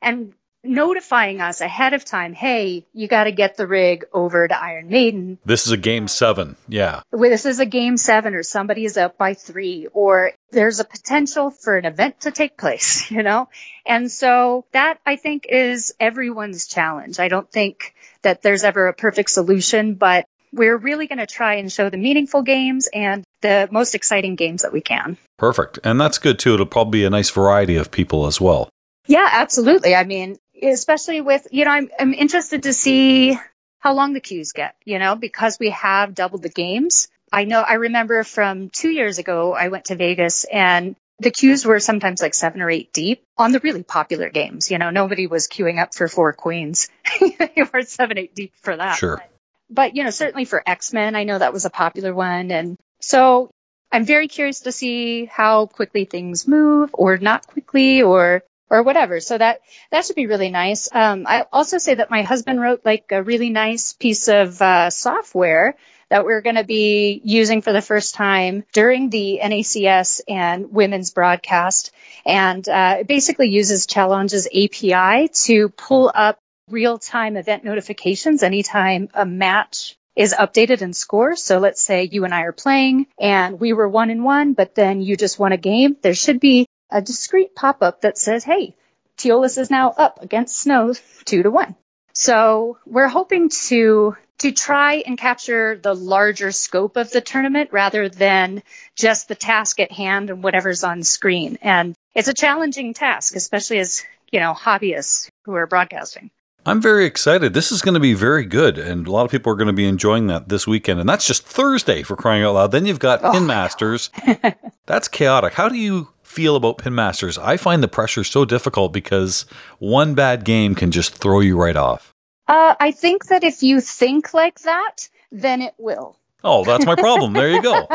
and 0.00 0.32
notifying 0.64 1.40
us 1.40 1.60
ahead 1.60 1.94
of 1.94 2.04
time, 2.04 2.32
hey, 2.32 2.86
you 2.92 3.08
got 3.08 3.24
to 3.24 3.32
get 3.32 3.56
the 3.56 3.66
rig 3.66 4.04
over 4.12 4.46
to 4.46 4.62
Iron 4.62 4.88
Maiden. 4.88 5.38
This 5.44 5.66
is 5.66 5.72
a 5.72 5.76
game 5.76 6.08
seven. 6.08 6.56
Yeah. 6.68 7.02
This 7.12 7.46
is 7.46 7.60
a 7.60 7.66
game 7.66 7.96
seven 7.96 8.34
or 8.34 8.42
somebody 8.42 8.84
is 8.84 8.96
up 8.96 9.16
by 9.16 9.34
three 9.34 9.86
or 9.92 10.32
there's 10.50 10.80
a 10.80 10.84
potential 10.84 11.50
for 11.50 11.76
an 11.76 11.84
event 11.84 12.20
to 12.22 12.30
take 12.30 12.56
place, 12.56 13.10
you 13.10 13.22
know? 13.22 13.48
And 13.86 14.10
so 14.10 14.64
that 14.72 14.98
I 15.06 15.16
think 15.16 15.46
is 15.48 15.94
everyone's 16.00 16.66
challenge. 16.66 17.18
I 17.20 17.28
don't 17.28 17.50
think 17.50 17.94
that 18.22 18.42
there's 18.42 18.64
ever 18.64 18.88
a 18.88 18.94
perfect 18.94 19.30
solution, 19.30 19.94
but 19.94 20.26
we're 20.52 20.76
really 20.76 21.06
going 21.06 21.18
to 21.18 21.26
try 21.26 21.54
and 21.54 21.70
show 21.70 21.90
the 21.90 21.96
meaningful 21.96 22.42
games 22.42 22.88
and 22.92 23.24
the 23.42 23.68
most 23.70 23.94
exciting 23.94 24.34
games 24.34 24.62
that 24.62 24.72
we 24.72 24.80
can. 24.80 25.16
Perfect. 25.36 25.78
And 25.84 26.00
that's 26.00 26.18
good 26.18 26.38
too. 26.38 26.54
It'll 26.54 26.66
probably 26.66 27.00
be 27.00 27.04
a 27.04 27.10
nice 27.10 27.30
variety 27.30 27.76
of 27.76 27.90
people 27.90 28.26
as 28.26 28.40
well. 28.40 28.68
Yeah, 29.06 29.28
absolutely. 29.30 29.94
I 29.94 30.04
mean, 30.04 30.36
especially 30.62 31.20
with, 31.20 31.46
you 31.50 31.64
know, 31.64 31.70
I'm, 31.70 31.90
I'm 31.98 32.14
interested 32.14 32.64
to 32.64 32.72
see 32.72 33.38
how 33.78 33.94
long 33.94 34.12
the 34.12 34.20
queues 34.20 34.52
get, 34.52 34.74
you 34.84 34.98
know, 34.98 35.14
because 35.14 35.58
we 35.58 35.70
have 35.70 36.14
doubled 36.14 36.42
the 36.42 36.48
games. 36.48 37.08
I 37.32 37.44
know, 37.44 37.60
I 37.60 37.74
remember 37.74 38.24
from 38.24 38.70
two 38.70 38.90
years 38.90 39.18
ago, 39.18 39.54
I 39.54 39.68
went 39.68 39.86
to 39.86 39.96
Vegas 39.96 40.44
and 40.44 40.96
the 41.20 41.30
queues 41.30 41.64
were 41.64 41.80
sometimes 41.80 42.22
like 42.22 42.34
seven 42.34 42.62
or 42.62 42.70
eight 42.70 42.92
deep 42.92 43.22
on 43.36 43.52
the 43.52 43.60
really 43.60 43.82
popular 43.82 44.30
games. 44.30 44.70
You 44.70 44.78
know, 44.78 44.90
nobody 44.90 45.26
was 45.26 45.48
queuing 45.48 45.80
up 45.80 45.94
for 45.94 46.08
four 46.08 46.32
queens. 46.32 46.88
they 47.20 47.62
were 47.72 47.82
seven, 47.82 48.18
eight 48.18 48.34
deep 48.34 48.52
for 48.62 48.76
that. 48.76 48.96
Sure 48.96 49.22
but 49.70 49.96
you 49.96 50.04
know, 50.04 50.10
certainly 50.10 50.44
for 50.44 50.62
X-Men, 50.64 51.16
I 51.16 51.24
know 51.24 51.38
that 51.38 51.52
was 51.52 51.64
a 51.64 51.70
popular 51.70 52.14
one. 52.14 52.50
And 52.50 52.76
so 53.00 53.50
I'm 53.92 54.04
very 54.04 54.28
curious 54.28 54.60
to 54.60 54.72
see 54.72 55.26
how 55.26 55.66
quickly 55.66 56.04
things 56.04 56.48
move 56.48 56.90
or 56.92 57.18
not 57.18 57.46
quickly 57.46 58.02
or, 58.02 58.42
or 58.70 58.82
whatever. 58.82 59.20
So 59.20 59.38
that, 59.38 59.60
that 59.90 60.04
should 60.04 60.16
be 60.16 60.26
really 60.26 60.50
nice. 60.50 60.88
Um, 60.92 61.24
I 61.26 61.46
also 61.52 61.78
say 61.78 61.94
that 61.94 62.10
my 62.10 62.22
husband 62.22 62.60
wrote 62.60 62.82
like 62.84 63.06
a 63.10 63.22
really 63.22 63.50
nice 63.50 63.92
piece 63.92 64.28
of, 64.28 64.60
uh, 64.60 64.90
software 64.90 65.76
that 66.10 66.24
we're 66.24 66.40
going 66.40 66.56
to 66.56 66.64
be 66.64 67.20
using 67.24 67.62
for 67.62 67.72
the 67.72 67.82
first 67.82 68.14
time 68.14 68.64
during 68.72 69.10
the 69.10 69.40
NACS 69.42 70.20
and 70.28 70.72
women's 70.72 71.10
broadcast. 71.10 71.92
And 72.24 72.66
uh, 72.68 72.98
it 73.00 73.06
basically 73.06 73.48
uses 73.48 73.86
Challenge's 73.86 74.46
API 74.46 75.28
to 75.44 75.68
pull 75.68 76.10
up 76.14 76.38
real 76.70 76.98
time 76.98 77.36
event 77.36 77.64
notifications 77.64 78.42
anytime 78.42 79.08
a 79.14 79.26
match 79.26 79.96
is 80.16 80.34
updated 80.34 80.82
and 80.82 80.96
scores. 80.96 81.42
So 81.42 81.58
let's 81.58 81.80
say 81.80 82.08
you 82.10 82.24
and 82.24 82.34
I 82.34 82.42
are 82.42 82.52
playing 82.52 83.06
and 83.20 83.60
we 83.60 83.72
were 83.72 83.88
one 83.88 84.10
and 84.10 84.24
one, 84.24 84.52
but 84.54 84.74
then 84.74 85.00
you 85.00 85.16
just 85.16 85.38
won 85.38 85.52
a 85.52 85.56
game. 85.56 85.96
There 86.02 86.14
should 86.14 86.40
be 86.40 86.66
a 86.90 87.02
discrete 87.02 87.54
pop 87.54 87.82
up 87.82 88.02
that 88.02 88.18
says, 88.18 88.44
Hey, 88.44 88.74
Teolis 89.16 89.58
is 89.58 89.70
now 89.70 89.90
up 89.90 90.22
against 90.22 90.56
Snow 90.56 90.94
two 91.24 91.42
to 91.42 91.50
one. 91.50 91.74
So 92.14 92.78
we're 92.86 93.08
hoping 93.08 93.48
to 93.66 94.16
to 94.38 94.52
try 94.52 95.02
and 95.04 95.18
capture 95.18 95.76
the 95.76 95.94
larger 95.94 96.52
scope 96.52 96.96
of 96.96 97.10
the 97.10 97.20
tournament 97.20 97.70
rather 97.72 98.08
than 98.08 98.62
just 98.94 99.28
the 99.28 99.34
task 99.34 99.80
at 99.80 99.90
hand 99.90 100.30
and 100.30 100.42
whatever's 100.42 100.84
on 100.84 101.02
screen. 101.02 101.58
And 101.60 101.96
it's 102.14 102.28
a 102.28 102.34
challenging 102.34 102.94
task, 102.94 103.34
especially 103.34 103.80
as, 103.80 104.04
you 104.30 104.38
know, 104.38 104.54
hobbyists 104.54 105.28
who 105.44 105.54
are 105.54 105.66
broadcasting. 105.66 106.30
I'm 106.66 106.82
very 106.82 107.06
excited. 107.06 107.54
This 107.54 107.72
is 107.72 107.82
going 107.82 107.94
to 107.94 108.00
be 108.00 108.14
very 108.14 108.44
good, 108.44 108.78
and 108.78 109.06
a 109.06 109.10
lot 109.10 109.24
of 109.24 109.30
people 109.30 109.50
are 109.52 109.56
going 109.56 109.68
to 109.68 109.72
be 109.72 109.86
enjoying 109.86 110.26
that 110.26 110.48
this 110.48 110.66
weekend. 110.66 111.00
And 111.00 111.08
that's 111.08 111.26
just 111.26 111.44
Thursday 111.44 112.02
for 112.02 112.14
crying 112.14 112.42
out 112.42 112.54
loud. 112.54 112.72
Then 112.72 112.84
you've 112.84 112.98
got 112.98 113.24
oh, 113.24 113.32
Pin 113.32 113.46
Masters. 113.46 114.10
that's 114.86 115.08
chaotic. 115.08 115.54
How 115.54 115.68
do 115.68 115.76
you 115.76 116.08
feel 116.38 116.54
about 116.54 116.78
Pin 116.78 116.94
Masters? 116.94 117.36
I 117.36 117.56
find 117.56 117.82
the 117.82 117.88
pressure 117.88 118.22
so 118.22 118.44
difficult 118.44 118.92
because 118.92 119.44
one 119.80 120.14
bad 120.14 120.44
game 120.44 120.76
can 120.76 120.92
just 120.92 121.16
throw 121.16 121.40
you 121.40 121.60
right 121.60 121.74
off. 121.74 122.14
Uh, 122.46 122.76
I 122.78 122.92
think 122.92 123.26
that 123.26 123.42
if 123.42 123.64
you 123.64 123.80
think 123.80 124.32
like 124.32 124.60
that, 124.60 125.08
then 125.32 125.62
it 125.62 125.74
will. 125.78 126.16
Oh, 126.44 126.64
that's 126.64 126.86
my 126.86 126.94
problem. 126.94 127.32
there 127.32 127.50
you 127.50 127.60
go. 127.60 127.88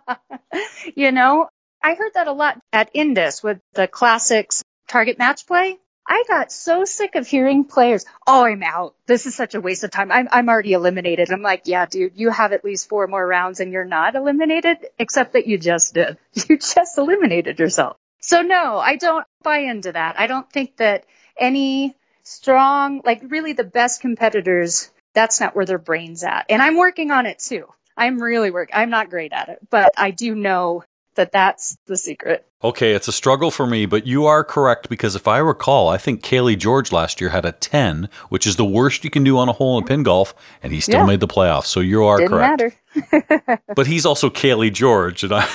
you 0.96 1.12
know, 1.12 1.50
I 1.82 1.92
heard 1.96 2.14
that 2.14 2.28
a 2.28 2.32
lot 2.32 2.58
at 2.72 2.88
Indus 2.94 3.42
with 3.42 3.60
the 3.74 3.86
classics 3.86 4.64
target 4.88 5.18
match 5.18 5.46
play. 5.46 5.76
I 6.10 6.24
got 6.26 6.50
so 6.50 6.84
sick 6.84 7.14
of 7.14 7.28
hearing 7.28 7.64
players, 7.64 8.04
oh, 8.26 8.44
I'm 8.44 8.64
out. 8.64 8.96
This 9.06 9.26
is 9.26 9.36
such 9.36 9.54
a 9.54 9.60
waste 9.60 9.84
of 9.84 9.92
time. 9.92 10.10
I'm, 10.10 10.26
I'm 10.32 10.48
already 10.48 10.72
eliminated. 10.72 11.30
I'm 11.30 11.40
like, 11.40 11.62
yeah, 11.66 11.86
dude, 11.86 12.14
you 12.16 12.30
have 12.30 12.52
at 12.52 12.64
least 12.64 12.88
four 12.88 13.06
more 13.06 13.24
rounds 13.24 13.60
and 13.60 13.72
you're 13.72 13.84
not 13.84 14.16
eliminated, 14.16 14.78
except 14.98 15.34
that 15.34 15.46
you 15.46 15.56
just 15.56 15.94
did. 15.94 16.18
You 16.48 16.58
just 16.58 16.98
eliminated 16.98 17.60
yourself. 17.60 17.96
So 18.20 18.42
no, 18.42 18.78
I 18.78 18.96
don't 18.96 19.24
buy 19.44 19.58
into 19.58 19.92
that. 19.92 20.18
I 20.18 20.26
don't 20.26 20.50
think 20.50 20.78
that 20.78 21.04
any 21.38 21.94
strong, 22.24 23.02
like 23.04 23.22
really 23.28 23.52
the 23.52 23.62
best 23.62 24.00
competitors, 24.00 24.90
that's 25.14 25.40
not 25.40 25.54
where 25.54 25.64
their 25.64 25.78
brain's 25.78 26.24
at. 26.24 26.46
And 26.48 26.60
I'm 26.60 26.76
working 26.76 27.12
on 27.12 27.26
it 27.26 27.38
too. 27.38 27.66
I'm 27.96 28.20
really 28.20 28.50
work. 28.50 28.70
I'm 28.72 28.90
not 28.90 29.10
great 29.10 29.32
at 29.32 29.48
it, 29.48 29.58
but 29.70 29.92
I 29.96 30.10
do 30.10 30.34
know 30.34 30.82
that 31.14 31.32
that's 31.32 31.76
the 31.86 31.96
secret. 31.96 32.46
Okay, 32.62 32.92
it's 32.92 33.08
a 33.08 33.12
struggle 33.12 33.50
for 33.50 33.66
me, 33.66 33.86
but 33.86 34.06
you 34.06 34.26
are 34.26 34.44
correct 34.44 34.88
because 34.88 35.16
if 35.16 35.26
I 35.26 35.38
recall, 35.38 35.88
I 35.88 35.96
think 35.96 36.22
Cayle 36.22 36.56
George 36.56 36.92
last 36.92 37.20
year 37.20 37.30
had 37.30 37.44
a 37.44 37.52
10, 37.52 38.08
which 38.28 38.46
is 38.46 38.56
the 38.56 38.64
worst 38.64 39.02
you 39.02 39.10
can 39.10 39.24
do 39.24 39.38
on 39.38 39.48
a 39.48 39.52
hole 39.52 39.78
in 39.78 39.84
pin 39.84 40.02
golf, 40.02 40.34
and 40.62 40.72
he 40.72 40.80
still 40.80 41.00
yeah. 41.00 41.06
made 41.06 41.20
the 41.20 41.28
playoffs. 41.28 41.66
So 41.66 41.80
you 41.80 42.04
are 42.04 42.18
Didn't 42.18 42.30
correct. 42.30 42.76
Matter. 42.96 43.62
but 43.74 43.86
he's 43.86 44.04
also 44.04 44.28
Cayle 44.28 44.70
George, 44.70 45.24
and 45.24 45.32
I. 45.34 45.48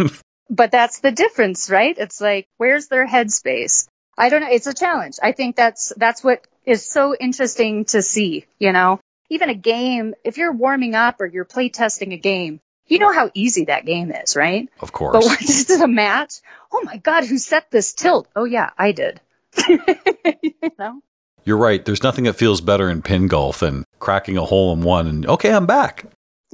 but 0.50 0.70
that's 0.70 1.00
the 1.00 1.12
difference, 1.12 1.68
right? 1.68 1.96
It's 1.98 2.20
like, 2.20 2.46
where's 2.56 2.88
their 2.88 3.06
headspace? 3.06 3.86
I 4.16 4.30
don't 4.30 4.40
know. 4.40 4.50
It's 4.50 4.66
a 4.66 4.74
challenge. 4.74 5.16
I 5.22 5.32
think 5.32 5.56
that's, 5.56 5.92
that's 5.96 6.24
what 6.24 6.46
is 6.64 6.88
so 6.88 7.14
interesting 7.14 7.84
to 7.86 8.00
see, 8.00 8.46
you 8.58 8.72
know, 8.72 8.98
even 9.28 9.50
a 9.50 9.54
game, 9.54 10.14
if 10.24 10.38
you're 10.38 10.52
warming 10.52 10.94
up 10.94 11.20
or 11.20 11.26
you're 11.26 11.44
play 11.44 11.68
testing 11.68 12.12
a 12.12 12.16
game, 12.16 12.60
you 12.86 12.98
know 12.98 13.12
how 13.12 13.30
easy 13.34 13.66
that 13.66 13.84
game 13.84 14.12
is, 14.12 14.36
right? 14.36 14.68
Of 14.80 14.92
course. 14.92 15.12
But 15.12 15.24
once 15.24 15.70
it's 15.70 15.80
a 15.80 15.88
match, 15.88 16.40
oh 16.72 16.82
my 16.84 16.96
God, 16.98 17.24
who 17.24 17.38
set 17.38 17.70
this 17.70 17.92
tilt? 17.92 18.28
Oh 18.36 18.44
yeah, 18.44 18.70
I 18.78 18.92
did. 18.92 19.20
you 19.68 20.52
know? 20.78 21.00
You're 21.44 21.56
right. 21.56 21.84
There's 21.84 22.02
nothing 22.02 22.24
that 22.24 22.34
feels 22.34 22.60
better 22.60 22.90
in 22.90 23.02
pin 23.02 23.28
golf 23.28 23.60
than 23.60 23.84
cracking 23.98 24.36
a 24.36 24.44
hole 24.44 24.72
in 24.72 24.82
one 24.82 25.06
and 25.06 25.26
okay, 25.26 25.52
I'm 25.52 25.66
back. 25.66 26.04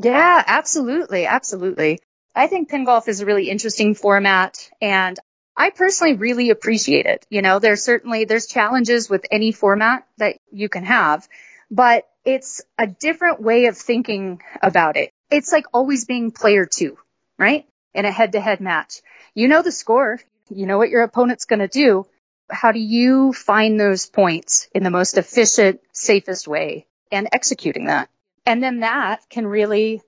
Yeah, 0.02 0.42
absolutely. 0.46 1.26
Absolutely. 1.26 1.98
I 2.34 2.46
think 2.46 2.70
pin 2.70 2.84
golf 2.84 3.08
is 3.08 3.20
a 3.20 3.26
really 3.26 3.50
interesting 3.50 3.94
format 3.94 4.70
and 4.80 5.18
I 5.56 5.70
personally 5.70 6.14
really 6.14 6.50
appreciate 6.50 7.06
it. 7.06 7.26
You 7.30 7.42
know, 7.42 7.58
there's 7.58 7.82
certainly, 7.82 8.24
there's 8.24 8.46
challenges 8.46 9.10
with 9.10 9.26
any 9.30 9.52
format 9.52 10.06
that 10.18 10.36
you 10.50 10.68
can 10.68 10.84
have, 10.84 11.28
but 11.70 12.06
it's 12.24 12.62
a 12.78 12.86
different 12.86 13.42
way 13.42 13.66
of 13.66 13.76
thinking 13.76 14.40
about 14.62 14.96
it. 14.96 15.12
It's 15.32 15.52
like 15.52 15.66
always 15.72 16.04
being 16.04 16.30
player 16.30 16.66
two, 16.66 16.98
right? 17.38 17.66
In 17.94 18.04
a 18.04 18.10
head 18.10 18.32
to 18.32 18.40
head 18.40 18.60
match. 18.60 19.00
You 19.34 19.48
know 19.48 19.62
the 19.62 19.72
score. 19.72 20.20
You 20.50 20.66
know 20.66 20.78
what 20.78 20.90
your 20.90 21.02
opponent's 21.02 21.46
going 21.46 21.60
to 21.60 21.68
do. 21.68 22.06
How 22.50 22.72
do 22.72 22.78
you 22.78 23.32
find 23.32 23.80
those 23.80 24.06
points 24.06 24.68
in 24.74 24.82
the 24.82 24.90
most 24.90 25.16
efficient, 25.16 25.80
safest 25.92 26.46
way 26.46 26.86
and 27.10 27.28
executing 27.32 27.86
that? 27.86 28.10
And 28.44 28.62
then 28.62 28.80
that 28.80 29.22
can 29.30 29.46
really 29.46 30.02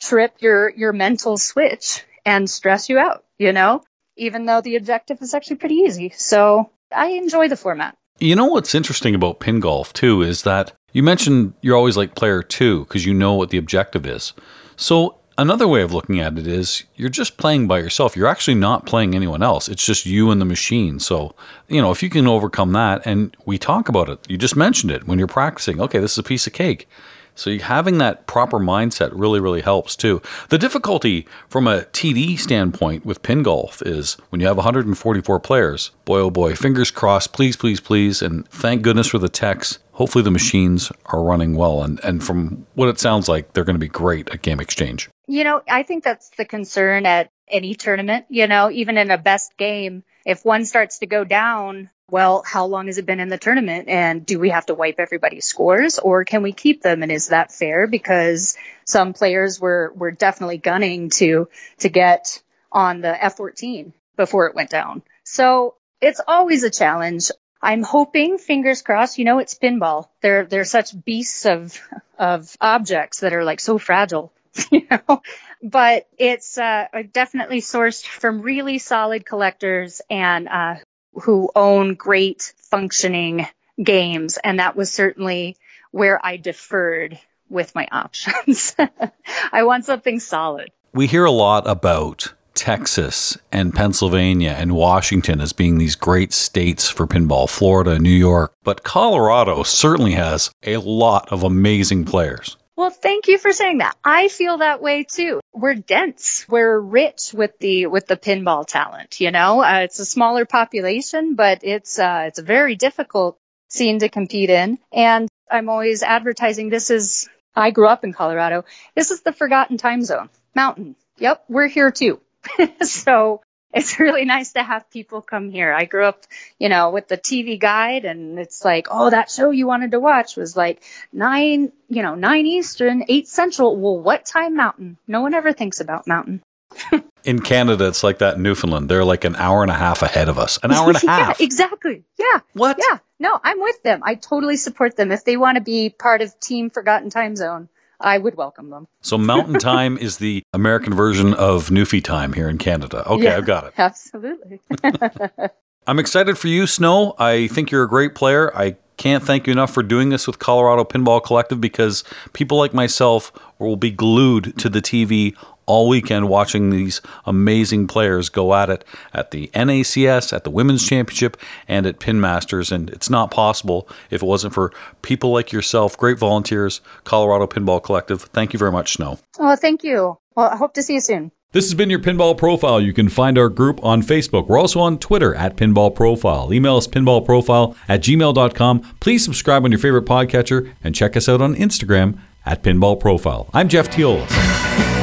trip 0.00 0.34
your, 0.40 0.68
your 0.68 0.92
mental 0.92 1.38
switch 1.38 2.04
and 2.24 2.50
stress 2.50 2.88
you 2.88 2.98
out, 2.98 3.24
you 3.38 3.52
know, 3.52 3.82
even 4.16 4.44
though 4.44 4.60
the 4.60 4.76
objective 4.76 5.22
is 5.22 5.32
actually 5.32 5.56
pretty 5.56 5.76
easy. 5.76 6.12
So 6.16 6.70
I 6.94 7.08
enjoy 7.08 7.48
the 7.48 7.56
format. 7.56 7.96
You 8.18 8.34
know 8.34 8.46
what's 8.46 8.74
interesting 8.74 9.14
about 9.14 9.40
pin 9.40 9.60
golf 9.60 9.92
too 9.92 10.22
is 10.22 10.42
that 10.42 10.72
you 10.92 11.02
mentioned 11.02 11.54
you're 11.60 11.76
always 11.76 11.96
like 11.96 12.14
player 12.14 12.42
two 12.42 12.84
because 12.84 13.04
you 13.04 13.14
know 13.14 13.34
what 13.34 13.50
the 13.50 13.58
objective 13.58 14.06
is. 14.06 14.32
So 14.76 15.16
another 15.38 15.66
way 15.66 15.82
of 15.82 15.92
looking 15.92 16.20
at 16.20 16.38
it 16.38 16.46
is 16.46 16.84
you're 16.94 17.08
just 17.08 17.36
playing 17.36 17.66
by 17.66 17.78
yourself. 17.78 18.16
You're 18.16 18.26
actually 18.26 18.54
not 18.54 18.86
playing 18.86 19.14
anyone 19.14 19.42
else. 19.42 19.68
It's 19.68 19.84
just 19.84 20.06
you 20.06 20.30
and 20.30 20.40
the 20.40 20.44
machine. 20.44 20.98
So, 20.98 21.34
you 21.68 21.80
know, 21.80 21.90
if 21.90 22.02
you 22.02 22.10
can 22.10 22.26
overcome 22.26 22.72
that 22.72 23.02
and 23.04 23.36
we 23.44 23.58
talk 23.58 23.88
about 23.88 24.08
it, 24.08 24.18
you 24.28 24.36
just 24.38 24.56
mentioned 24.56 24.92
it 24.92 25.06
when 25.06 25.18
you're 25.18 25.28
practicing. 25.28 25.80
Okay, 25.80 25.98
this 25.98 26.12
is 26.12 26.18
a 26.18 26.22
piece 26.22 26.46
of 26.46 26.52
cake. 26.52 26.88
So 27.36 27.56
having 27.58 27.98
that 27.98 28.26
proper 28.26 28.58
mindset 28.58 29.10
really, 29.12 29.38
really 29.38 29.60
helps 29.60 29.94
too. 29.94 30.20
The 30.48 30.58
difficulty 30.58 31.26
from 31.48 31.68
a 31.68 31.82
TD 31.82 32.38
standpoint 32.38 33.06
with 33.06 33.22
pin 33.22 33.42
golf 33.42 33.82
is 33.82 34.14
when 34.30 34.40
you 34.40 34.46
have 34.46 34.56
144 34.56 35.40
players, 35.40 35.90
boy, 36.04 36.20
oh 36.20 36.30
boy, 36.30 36.54
fingers 36.54 36.90
crossed, 36.90 37.32
please, 37.32 37.56
please, 37.56 37.78
please. 37.78 38.22
And 38.22 38.48
thank 38.48 38.82
goodness 38.82 39.08
for 39.08 39.18
the 39.18 39.28
techs. 39.28 39.78
Hopefully 39.92 40.24
the 40.24 40.30
machines 40.30 40.90
are 41.06 41.22
running 41.22 41.54
well. 41.54 41.82
And, 41.82 42.00
and 42.02 42.24
from 42.24 42.66
what 42.74 42.88
it 42.88 42.98
sounds 42.98 43.28
like, 43.28 43.52
they're 43.52 43.64
going 43.64 43.76
to 43.76 43.80
be 43.80 43.88
great 43.88 44.28
at 44.30 44.42
Game 44.42 44.60
Exchange. 44.60 45.08
You 45.26 45.44
know, 45.44 45.62
I 45.68 45.82
think 45.82 46.04
that's 46.04 46.30
the 46.36 46.44
concern 46.44 47.06
at 47.06 47.30
any 47.48 47.74
tournament, 47.74 48.26
you 48.28 48.46
know, 48.46 48.70
even 48.70 48.98
in 48.98 49.10
a 49.10 49.18
best 49.18 49.56
game. 49.56 50.04
If 50.26 50.44
one 50.44 50.64
starts 50.64 50.98
to 50.98 51.06
go 51.06 51.22
down, 51.22 51.88
well, 52.10 52.42
how 52.44 52.66
long 52.66 52.86
has 52.86 52.98
it 52.98 53.06
been 53.06 53.20
in 53.20 53.28
the 53.28 53.38
tournament? 53.38 53.88
And 53.88 54.26
do 54.26 54.40
we 54.40 54.50
have 54.50 54.66
to 54.66 54.74
wipe 54.74 54.96
everybody's 54.98 55.44
scores 55.44 56.00
or 56.00 56.24
can 56.24 56.42
we 56.42 56.52
keep 56.52 56.82
them? 56.82 57.04
And 57.04 57.12
is 57.12 57.28
that 57.28 57.52
fair? 57.52 57.86
Because 57.86 58.56
some 58.84 59.12
players 59.12 59.60
were, 59.60 59.92
were 59.94 60.10
definitely 60.10 60.58
gunning 60.58 61.10
to, 61.10 61.48
to 61.78 61.88
get 61.88 62.42
on 62.72 63.02
the 63.02 63.12
F14 63.12 63.92
before 64.16 64.48
it 64.48 64.56
went 64.56 64.70
down. 64.70 65.02
So 65.22 65.76
it's 66.00 66.20
always 66.26 66.64
a 66.64 66.70
challenge. 66.70 67.30
I'm 67.62 67.84
hoping, 67.84 68.38
fingers 68.38 68.82
crossed, 68.82 69.18
you 69.18 69.24
know, 69.24 69.38
it's 69.38 69.54
pinball. 69.54 70.08
They're, 70.22 70.44
they're 70.44 70.64
such 70.64 71.04
beasts 71.04 71.46
of, 71.46 71.80
of 72.18 72.56
objects 72.60 73.20
that 73.20 73.32
are 73.32 73.44
like 73.44 73.60
so 73.60 73.78
fragile, 73.78 74.32
you 74.70 74.86
know, 74.90 75.22
but 75.62 76.08
it's, 76.18 76.58
uh, 76.58 76.86
definitely 77.12 77.60
sourced 77.60 78.06
from 78.06 78.42
really 78.42 78.78
solid 78.78 79.24
collectors 79.24 80.00
and, 80.10 80.48
uh, 80.48 80.76
who 81.12 81.50
own 81.54 81.94
great 81.94 82.52
functioning 82.70 83.46
games. 83.82 84.38
And 84.42 84.58
that 84.58 84.76
was 84.76 84.92
certainly 84.92 85.56
where 85.90 86.24
I 86.24 86.36
deferred 86.36 87.18
with 87.48 87.74
my 87.74 87.86
options. 87.90 88.74
I 89.52 89.62
want 89.64 89.84
something 89.84 90.20
solid. 90.20 90.70
We 90.92 91.06
hear 91.06 91.24
a 91.24 91.30
lot 91.30 91.66
about 91.66 92.32
Texas 92.54 93.36
and 93.52 93.74
Pennsylvania 93.74 94.54
and 94.58 94.74
Washington 94.74 95.40
as 95.40 95.52
being 95.52 95.78
these 95.78 95.94
great 95.94 96.32
states 96.32 96.88
for 96.88 97.06
pinball, 97.06 97.48
Florida, 97.48 97.98
New 97.98 98.08
York, 98.08 98.54
but 98.64 98.82
Colorado 98.82 99.62
certainly 99.62 100.12
has 100.12 100.50
a 100.64 100.78
lot 100.78 101.30
of 101.30 101.42
amazing 101.42 102.04
players. 102.04 102.56
Well, 102.76 102.90
thank 102.90 103.26
you 103.28 103.38
for 103.38 103.52
saying 103.52 103.78
that. 103.78 103.96
I 104.04 104.28
feel 104.28 104.58
that 104.58 104.82
way 104.82 105.04
too. 105.04 105.40
We're 105.54 105.74
dense. 105.74 106.46
We're 106.46 106.78
rich 106.78 107.32
with 107.32 107.58
the 107.58 107.86
with 107.86 108.06
the 108.06 108.18
pinball 108.18 108.66
talent. 108.66 109.18
You 109.18 109.30
know, 109.30 109.62
uh, 109.62 109.80
it's 109.84 109.98
a 109.98 110.04
smaller 110.04 110.44
population, 110.44 111.36
but 111.36 111.60
it's 111.62 111.98
uh, 111.98 112.24
it's 112.26 112.38
a 112.38 112.42
very 112.42 112.76
difficult 112.76 113.38
scene 113.70 114.00
to 114.00 114.10
compete 114.10 114.50
in. 114.50 114.78
And 114.92 115.28
I'm 115.50 115.70
always 115.70 116.02
advertising. 116.02 116.68
This 116.68 116.90
is. 116.90 117.28
I 117.54 117.70
grew 117.70 117.88
up 117.88 118.04
in 118.04 118.12
Colorado. 118.12 118.66
This 118.94 119.10
is 119.10 119.22
the 119.22 119.32
forgotten 119.32 119.78
time 119.78 120.04
zone. 120.04 120.28
Mountain. 120.54 120.96
Yep, 121.16 121.44
we're 121.48 121.68
here 121.68 121.90
too. 121.90 122.20
so 122.82 123.40
it's 123.76 124.00
really 124.00 124.24
nice 124.24 124.54
to 124.54 124.62
have 124.62 124.90
people 124.90 125.20
come 125.20 125.50
here. 125.50 125.72
I 125.72 125.84
grew 125.84 126.04
up, 126.04 126.24
you 126.58 126.68
know, 126.68 126.90
with 126.90 127.08
the 127.08 127.18
TV 127.18 127.60
guide 127.60 128.04
and 128.04 128.38
it's 128.38 128.64
like, 128.64 128.88
oh, 128.90 129.10
that 129.10 129.30
show 129.30 129.50
you 129.50 129.66
wanted 129.66 129.90
to 129.90 130.00
watch 130.00 130.36
was 130.36 130.56
like 130.56 130.82
nine, 131.12 131.72
you 131.88 132.02
know, 132.02 132.14
nine 132.14 132.46
Eastern, 132.46 133.04
eight 133.08 133.28
Central. 133.28 133.76
Well, 133.76 134.00
what 134.00 134.24
time 134.24 134.56
mountain? 134.56 134.96
No 135.06 135.20
one 135.20 135.34
ever 135.34 135.52
thinks 135.52 135.80
about 135.80 136.06
mountain. 136.06 136.42
in 137.24 137.40
Canada, 137.40 137.86
it's 137.86 138.02
like 138.02 138.18
that 138.18 138.36
in 138.36 138.42
Newfoundland. 138.42 138.88
They're 138.88 139.04
like 139.04 139.24
an 139.24 139.36
hour 139.36 139.62
and 139.62 139.70
a 139.70 139.74
half 139.74 140.02
ahead 140.02 140.28
of 140.28 140.38
us. 140.38 140.58
An 140.62 140.72
hour 140.72 140.88
and 140.88 140.96
a 140.96 141.00
half. 141.06 141.38
yeah, 141.38 141.44
exactly. 141.44 142.04
Yeah. 142.18 142.40
What? 142.54 142.78
Yeah. 142.78 142.98
No, 143.18 143.38
I'm 143.42 143.60
with 143.60 143.82
them. 143.82 144.00
I 144.04 144.14
totally 144.14 144.56
support 144.56 144.96
them. 144.96 145.12
If 145.12 145.24
they 145.24 145.36
want 145.36 145.56
to 145.56 145.62
be 145.62 145.90
part 145.90 146.22
of 146.22 146.38
Team 146.40 146.70
Forgotten 146.70 147.10
Time 147.10 147.36
Zone, 147.36 147.68
I 148.00 148.18
would 148.18 148.36
welcome 148.36 148.70
them. 148.70 148.88
So 149.00 149.16
Mountain 149.18 149.58
Time 149.58 149.96
is 149.98 150.18
the 150.18 150.42
American 150.52 150.94
version 150.94 151.34
of 151.34 151.68
Newfie 151.68 152.04
Time 152.04 152.32
here 152.32 152.48
in 152.48 152.58
Canada. 152.58 153.06
Okay, 153.08 153.24
yeah, 153.24 153.36
I've 153.36 153.46
got 153.46 153.64
it. 153.64 153.72
Absolutely. 153.78 154.60
I'm 155.86 155.98
excited 155.98 156.36
for 156.36 156.48
you, 156.48 156.66
Snow. 156.66 157.14
I 157.18 157.46
think 157.48 157.70
you're 157.70 157.84
a 157.84 157.88
great 157.88 158.14
player. 158.14 158.54
I 158.56 158.76
can't 158.96 159.22
thank 159.22 159.46
you 159.46 159.52
enough 159.52 159.72
for 159.72 159.82
doing 159.82 160.08
this 160.08 160.26
with 160.26 160.38
Colorado 160.38 160.84
Pinball 160.84 161.22
Collective 161.22 161.60
because 161.60 162.02
people 162.32 162.58
like 162.58 162.74
myself 162.74 163.32
will 163.58 163.76
be 163.76 163.90
glued 163.90 164.56
to 164.58 164.68
the 164.68 164.80
TV 164.80 165.36
all 165.66 165.88
weekend 165.88 166.28
watching 166.28 166.70
these 166.70 167.00
amazing 167.24 167.86
players 167.86 168.28
go 168.28 168.54
at 168.54 168.70
it 168.70 168.84
at 169.12 169.30
the 169.30 169.50
NACS, 169.54 170.32
at 170.32 170.44
the 170.44 170.50
Women's 170.50 170.86
Championship, 170.86 171.36
and 171.68 171.86
at 171.86 171.98
Pin 171.98 172.20
Masters. 172.20 172.72
And 172.72 172.88
it's 172.90 173.10
not 173.10 173.30
possible 173.30 173.88
if 174.10 174.22
it 174.22 174.26
wasn't 174.26 174.54
for 174.54 174.72
people 175.02 175.32
like 175.32 175.52
yourself, 175.52 175.96
great 175.96 176.18
volunteers, 176.18 176.80
Colorado 177.04 177.46
Pinball 177.46 177.82
Collective. 177.82 178.22
Thank 178.22 178.52
you 178.52 178.58
very 178.58 178.72
much, 178.72 178.94
Snow. 178.94 179.18
Oh, 179.38 179.56
thank 179.56 179.84
you. 179.84 180.18
Well, 180.34 180.50
I 180.50 180.56
hope 180.56 180.74
to 180.74 180.82
see 180.82 180.94
you 180.94 181.00
soon. 181.00 181.32
This 181.52 181.64
has 181.64 181.74
been 181.74 181.88
your 181.88 182.00
Pinball 182.00 182.36
Profile. 182.36 182.80
You 182.80 182.92
can 182.92 183.08
find 183.08 183.38
our 183.38 183.48
group 183.48 183.82
on 183.82 184.02
Facebook. 184.02 184.46
We're 184.46 184.58
also 184.58 184.80
on 184.80 184.98
Twitter 184.98 185.34
at 185.34 185.56
Pinball 185.56 185.94
Profile. 185.94 186.52
Email 186.52 186.76
us 186.76 186.86
pinballprofile 186.86 187.74
at 187.88 188.02
gmail.com. 188.02 188.80
Please 189.00 189.24
subscribe 189.24 189.64
on 189.64 189.72
your 189.72 189.78
favorite 189.78 190.04
podcatcher 190.04 190.74
and 190.84 190.94
check 190.94 191.16
us 191.16 191.28
out 191.28 191.40
on 191.40 191.54
Instagram 191.54 192.18
at 192.44 192.62
Pinball 192.62 193.00
Profile. 193.00 193.48
I'm 193.54 193.68
Jeff 193.68 193.88
Teolis. 193.88 194.95